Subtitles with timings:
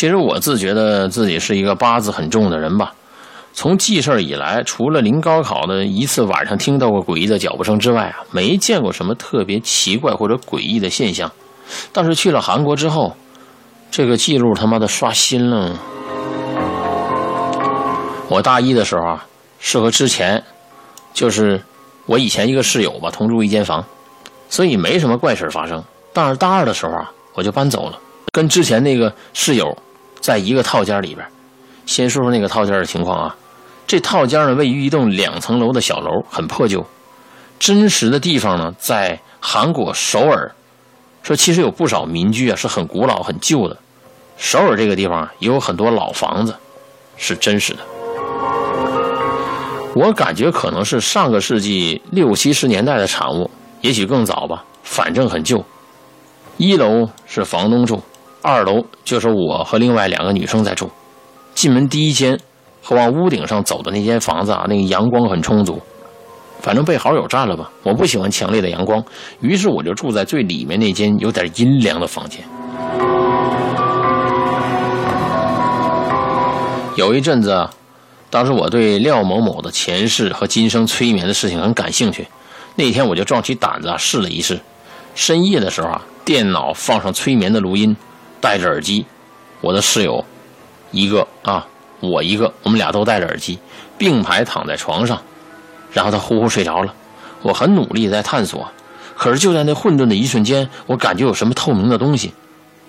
[0.00, 2.94] 其实我自觉得自己是一个八字很重的人吧。
[3.52, 11.30] 从记事以来，除了临高考的一次晚上听到过诡异的脚步声之外啊，没见过什么特别奇怪或者诡异的现象。
[11.92, 13.14] 但是去了韩国之后，
[13.90, 15.78] 这个记录他妈的刷新了。
[18.30, 19.26] 我大一的时候啊，
[19.58, 20.42] 是和之前，
[21.12, 21.60] 就是
[22.06, 23.84] 我以前一个室友吧，同住一间房，
[24.48, 25.84] 所以没什么怪事发生。
[26.14, 27.98] 但是大二的时候啊，我就搬走了，
[28.32, 29.76] 跟之前那个室友
[30.20, 31.26] 在一个套间里边。
[31.86, 33.36] 先说说那个套间的情况啊，
[33.86, 36.84] 这套间呢位于一栋两层楼的小楼，很破旧。
[37.58, 40.54] 真实的地方呢在韩国首尔，
[41.22, 43.76] 说其实有不少民居啊是很古老、很旧的。
[44.36, 46.54] 首尔这个地方也有很多老房子，
[47.16, 47.80] 是真实的。
[49.94, 53.50] 我感觉可能是上个世纪六七十年代的产物，
[53.80, 55.64] 也许更早吧，反正很旧。
[56.56, 58.00] 一楼是房东住，
[58.42, 60.90] 二楼就是我和另外两个女生在住。
[61.54, 62.38] 进门第一间
[62.82, 65.78] 和往屋顶上走的那间房子啊，那个阳光很充足，
[66.60, 67.70] 反正被好友占了吧。
[67.82, 69.04] 我不喜欢强烈的阳光，
[69.40, 72.42] 于是我就住在最里面那间有点阴凉的房间。
[76.96, 77.68] 有一阵子，
[78.30, 82.26] 当时我对廖某某的前世和今生催眠的事情很感兴趣，
[82.76, 84.58] 那天我就壮起胆子试了一试。
[85.14, 87.96] 深夜的时候啊，电脑放上催眠的录音，
[88.40, 89.04] 戴着耳机，
[89.60, 90.24] 我的室友。
[90.92, 91.66] 一个啊，
[92.00, 93.60] 我一个，我们俩都戴着耳机，
[93.96, 95.22] 并排躺在床上，
[95.92, 96.92] 然后他呼呼睡着了。
[97.42, 98.68] 我很努力在探索，
[99.14, 102.32] 可是就在那混沌的一瞬间，我感觉有什么透明的东西，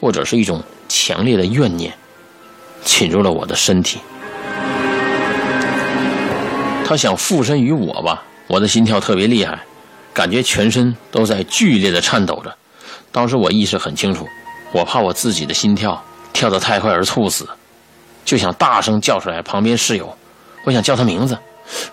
[0.00, 1.92] 或者是一种强烈的怨念，
[2.84, 3.98] 侵入了我的身体。
[6.84, 8.22] 他想附身于我吧？
[8.46, 9.58] 我的心跳特别厉害，
[10.14, 12.54] 感觉全身都在剧烈的颤抖着。
[13.10, 14.24] 当时我意识很清楚，
[14.72, 16.02] 我怕我自己的心跳
[16.32, 17.48] 跳得太快而猝死。
[18.24, 20.14] 就想大声叫出来，旁边室友，
[20.64, 21.38] 我想叫他名字，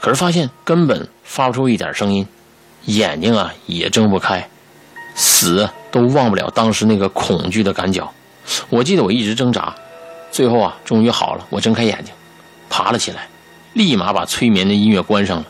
[0.02, 2.28] 可是发现根本发不出一点声音，
[2.88, 4.46] 眼睛啊也睁不开，
[5.16, 8.06] 死都忘不了当时那个恐惧的感觉。
[8.70, 9.74] 我记得我一直挣扎，
[10.30, 12.14] 最后啊终于好了，我睁开眼睛，
[12.70, 13.30] 爬了起来，
[13.72, 15.46] 立马把催眠的音乐关上了。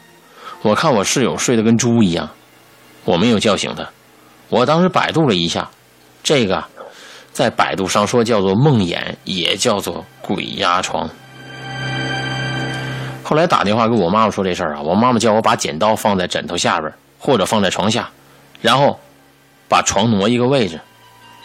[0.62, 2.30] 我看我室友睡得跟猪一样，
[3.06, 3.90] 我没有叫醒他。
[4.50, 5.68] 我当时百度了一下，
[6.22, 6.63] 这个。
[7.35, 11.09] 在百度上说叫做梦魇，也叫做鬼压床。
[13.22, 18.09] 后来打电话跟我妈妈说这事儿啊，我妈妈叫我把剪刀放在枕头下边，或者放在床下，
[18.62, 18.97] 然后
[19.68, 20.79] 把床挪一个位置。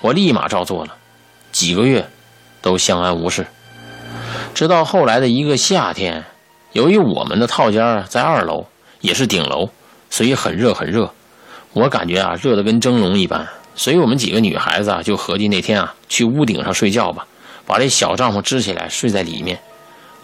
[0.00, 0.94] 我立马照做了，
[1.50, 2.08] 几个月
[2.62, 3.44] 都相安无事。
[4.54, 6.22] 直到后来的一个夏天，
[6.70, 8.64] 由于我们的套间在二楼，
[9.00, 9.68] 也是顶楼，
[10.08, 11.10] 所以很热很热。
[11.72, 13.44] 我感觉啊，热得跟蒸笼一般。
[13.74, 17.26] 所以我们几个女孩子啊，就合计那天啊，去屋顶上睡觉吧，
[17.66, 19.58] 把这小帐篷支起来，睡在里面。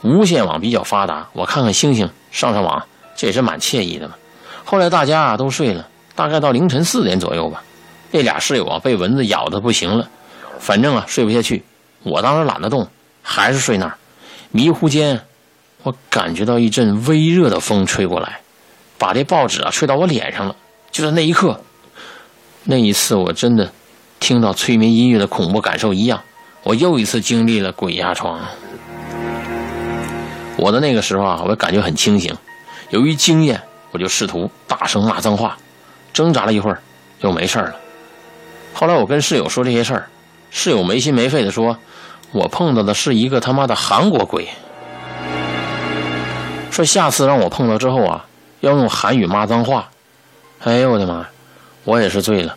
[0.03, 2.87] 无线网比较发达，我看看星星，上上网，
[3.17, 4.15] 这也是蛮惬意的嘛。
[4.65, 7.63] 后来大家啊都睡了，大概到凌晨四点左右吧，
[8.11, 10.09] 那俩室友啊被蚊子咬的不行了，
[10.59, 11.65] 反正啊睡不下去。
[12.03, 12.89] 我当时懒得动，
[13.23, 13.97] 还是睡那儿。
[14.51, 15.23] 迷糊间，
[15.83, 18.41] 我感觉到一阵微热的风吹过来，
[18.99, 20.55] 把这报纸啊吹到我脸上了。
[20.91, 21.61] 就在那一刻。
[22.69, 23.71] 那一次我真的
[24.19, 26.21] 听到催眠音乐的恐怖感受一样，
[26.65, 28.41] 我又一次经历了鬼压床。
[30.57, 32.37] 我的那个时候啊，我感觉很清醒，
[32.91, 33.63] 由于经验，
[33.93, 35.57] 我就试图大声骂脏话，
[36.13, 36.81] 挣扎了一会儿，
[37.21, 37.77] 就没事了。
[38.75, 40.09] 后来我跟室友说这些事儿，
[40.51, 41.79] 室友没心没肺的说，
[42.33, 44.49] 我碰到的是一个他妈的韩国鬼，
[46.73, 48.27] 说下次让我碰到之后啊，
[48.59, 49.89] 要用韩语骂脏话。
[50.65, 51.29] 哎呦我的妈！
[51.87, 52.57] 我也是醉了，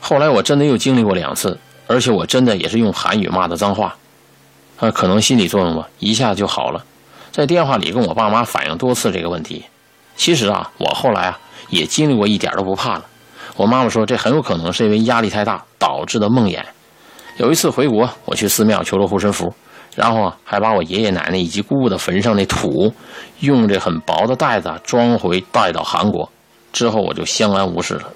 [0.00, 3.96] 后来我真的又经历过两次，而且我真的也是用韩语骂的脏话，
[4.78, 6.84] 啊，可能心理作用吧，一下就好了。
[7.32, 9.64] 在电话里跟我爸妈反映多次这个问题，
[10.14, 11.38] 其实啊，我后来啊
[11.70, 13.06] 也经历过，一点都不怕了。
[13.56, 16.60] 我妈妈说这很有可能是因为压力太大导致的梦魇。
[17.38, 19.50] 有一次回国，我去寺庙求了护身符，
[19.94, 22.92] 然后啊还把我爷爷奶奶以及姑姑的坟上那土，
[23.40, 26.30] 用这很薄的袋子装回带到韩国，
[26.74, 28.10] 之后我就相安无事了。